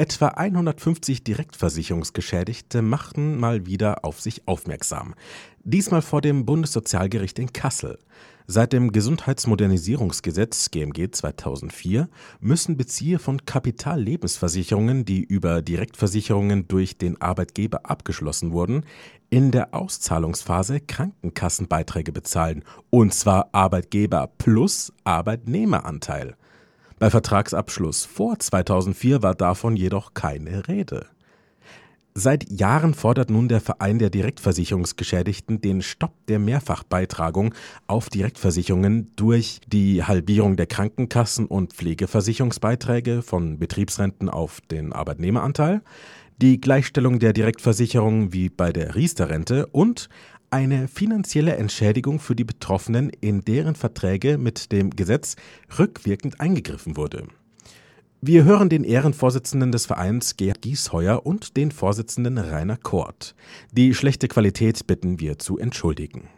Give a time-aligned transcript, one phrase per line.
[0.00, 5.14] Etwa 150 Direktversicherungsgeschädigte machten mal wieder auf sich aufmerksam.
[5.62, 7.98] Diesmal vor dem Bundessozialgericht in Kassel.
[8.46, 12.08] Seit dem Gesundheitsmodernisierungsgesetz GMG 2004
[12.40, 18.86] müssen Bezieher von Kapitallebensversicherungen, die über Direktversicherungen durch den Arbeitgeber abgeschlossen wurden,
[19.28, 26.36] in der Auszahlungsphase Krankenkassenbeiträge bezahlen, und zwar Arbeitgeber plus Arbeitnehmeranteil.
[27.00, 31.06] Bei Vertragsabschluss vor 2004 war davon jedoch keine Rede.
[32.12, 37.54] Seit Jahren fordert nun der Verein der Direktversicherungsgeschädigten den Stopp der Mehrfachbeitragung
[37.86, 45.80] auf Direktversicherungen durch die Halbierung der Krankenkassen- und Pflegeversicherungsbeiträge von Betriebsrenten auf den Arbeitnehmeranteil,
[46.36, 50.10] die Gleichstellung der Direktversicherung wie bei der Riester-Rente und
[50.50, 55.36] eine finanzielle Entschädigung für die Betroffenen, in deren Verträge mit dem Gesetz
[55.78, 57.26] rückwirkend eingegriffen wurde.
[58.20, 63.34] Wir hören den Ehrenvorsitzenden des Vereins Gerd Giesheuer und den Vorsitzenden Rainer Kort.
[63.72, 66.28] Die schlechte Qualität bitten wir zu entschuldigen.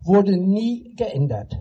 [0.00, 1.58] wurde nie geändert.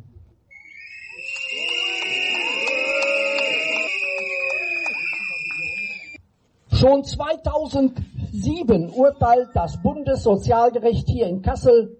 [6.81, 11.99] Schon 2007 urteilt das Bundessozialgericht hier in Kassel,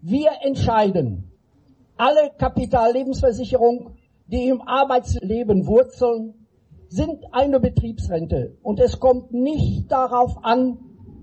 [0.00, 1.32] wir entscheiden,
[1.96, 3.96] alle Kapitallebensversicherungen,
[4.28, 6.46] die im Arbeitsleben wurzeln,
[6.86, 10.78] sind eine Betriebsrente und es kommt nicht darauf an,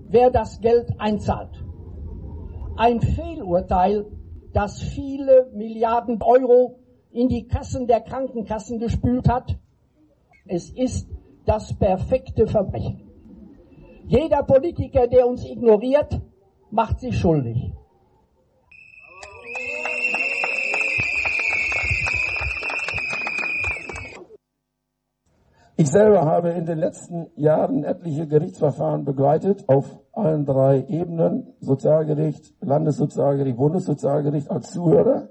[0.06, 1.64] wer das Geld einzahlt.
[2.76, 4.04] Ein Fehlurteil,
[4.52, 6.80] das viele Milliarden Euro
[7.12, 9.56] in die Kassen der Krankenkassen gespült hat.
[10.44, 11.08] Es ist
[11.48, 13.00] das perfekte Verbrechen.
[14.06, 16.20] Jeder Politiker, der uns ignoriert,
[16.70, 17.72] macht sich schuldig.
[25.76, 32.52] Ich selber habe in den letzten Jahren etliche Gerichtsverfahren begleitet auf allen drei Ebenen, Sozialgericht,
[32.60, 35.28] Landessozialgericht, Bundessozialgericht als Zuhörer.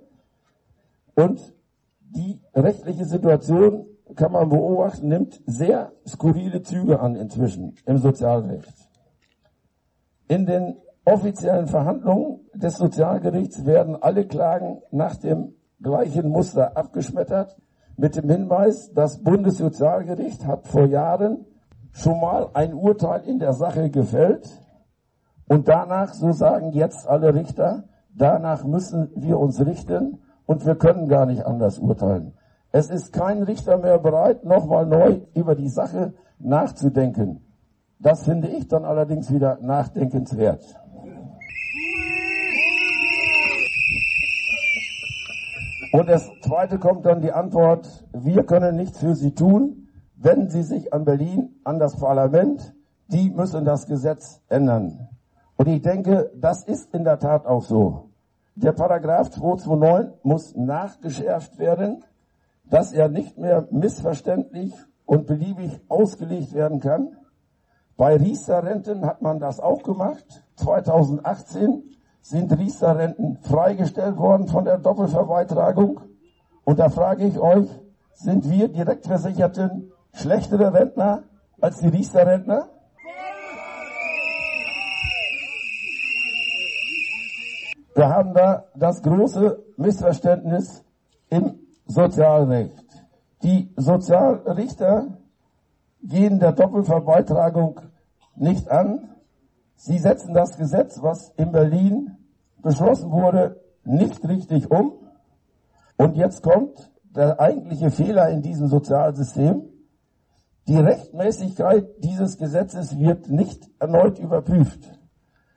[1.15, 1.53] Und
[1.99, 3.85] die rechtliche Situation
[4.15, 8.73] kann man beobachten, nimmt sehr skurrile Züge an inzwischen im Sozialrecht.
[10.27, 17.55] In den offiziellen Verhandlungen des Sozialgerichts werden alle Klagen nach dem gleichen Muster abgeschmettert,
[17.95, 21.45] mit dem Hinweis, das Bundessozialgericht hat vor Jahren
[21.93, 24.47] schon mal ein Urteil in der Sache gefällt
[25.47, 31.07] und danach, so sagen jetzt alle Richter, danach müssen wir uns richten und wir können
[31.07, 32.36] gar nicht anders urteilen.
[32.77, 37.41] Es ist kein Richter mehr bereit, nochmal neu über die Sache nachzudenken.
[37.97, 40.61] Das finde ich dann allerdings wieder nachdenkenswert.
[45.91, 50.61] Und das zweite kommt dann die Antwort, wir können nichts für Sie tun, wenden Sie
[50.61, 52.75] sich an Berlin, an das Parlament,
[53.07, 55.09] die müssen das Gesetz ändern.
[55.55, 58.11] Und ich denke, das ist in der Tat auch so.
[58.53, 62.03] Der Paragraph 229 muss nachgeschärft werden
[62.69, 64.73] dass er nicht mehr missverständlich
[65.05, 67.15] und beliebig ausgelegt werden kann.
[67.95, 70.43] Bei Riester-Renten hat man das auch gemacht.
[70.55, 71.83] 2018
[72.21, 76.01] sind Riester-Renten freigestellt worden von der Doppelverweitragung.
[76.63, 77.69] Und da frage ich euch,
[78.13, 81.23] sind wir Direktversicherten schlechtere Rentner
[81.61, 82.67] als die Riester-Rentner?
[87.95, 90.83] Wir haben da das große Missverständnis
[91.29, 92.85] im Sozialrecht.
[93.43, 95.17] Die Sozialrichter
[96.03, 97.79] gehen der Doppelverbeitragung
[98.35, 99.09] nicht an.
[99.75, 102.17] Sie setzen das Gesetz, was in Berlin
[102.61, 104.93] beschlossen wurde, nicht richtig um.
[105.97, 109.63] Und jetzt kommt der eigentliche Fehler in diesem Sozialsystem.
[110.67, 114.99] Die Rechtmäßigkeit dieses Gesetzes wird nicht erneut überprüft.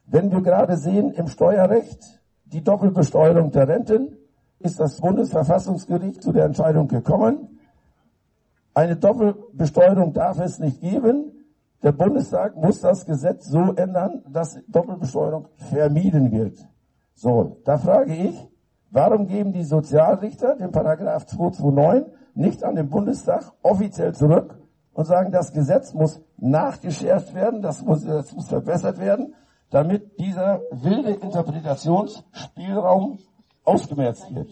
[0.07, 4.17] Wenn wir gerade sehen im Steuerrecht die Doppelbesteuerung der Renten,
[4.61, 7.59] ist das Bundesverfassungsgericht zu der Entscheidung gekommen.
[8.75, 11.33] Eine Doppelbesteuerung darf es nicht geben.
[11.83, 16.59] Der Bundestag muss das Gesetz so ändern, dass Doppelbesteuerung vermieden wird.
[17.15, 18.49] So, da frage ich,
[18.91, 24.57] warum geben die Sozialrichter den Paragraph 229 nicht an den Bundestag offiziell zurück
[24.93, 29.35] und sagen, das Gesetz muss nachgeschärft werden, das muss, das muss verbessert werden,
[29.71, 33.19] damit dieser wilde Interpretationsspielraum
[33.71, 34.51] ausgemerzt wird.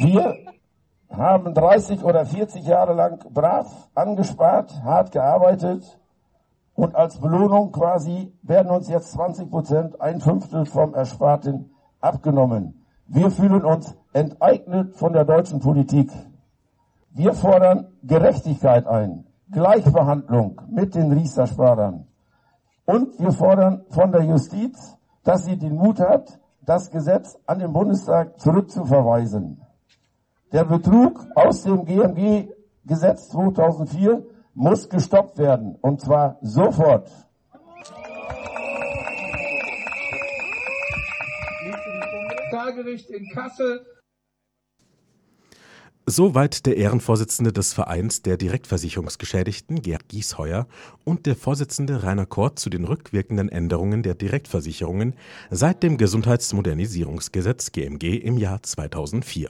[0.00, 0.36] Wir
[1.10, 5.98] haben 30 oder 40 Jahre lang brav angespart, hart gearbeitet
[6.74, 12.86] und als Belohnung quasi werden uns jetzt 20 Prozent, ein Fünftel vom Ersparten abgenommen.
[13.06, 16.10] Wir fühlen uns enteignet von der deutschen Politik.
[17.10, 22.06] Wir fordern Gerechtigkeit ein, Gleichbehandlung mit den Riester-Sparern.
[22.84, 27.72] Und wir fordern von der Justiz, dass sie den Mut hat, das Gesetz an den
[27.72, 29.60] Bundestag zurückzuverweisen.
[30.52, 34.24] Der Betrug aus dem GMG-Gesetz 2004
[34.54, 37.08] muss gestoppt werden, und zwar sofort.
[42.50, 43.86] Sozialgericht in Kassel
[46.12, 50.66] Soweit der Ehrenvorsitzende des Vereins der Direktversicherungsgeschädigten, Gerd Giesheuer,
[51.04, 55.14] und der Vorsitzende Rainer Kort zu den rückwirkenden Änderungen der Direktversicherungen
[55.50, 59.48] seit dem Gesundheitsmodernisierungsgesetz GMG im Jahr 2004.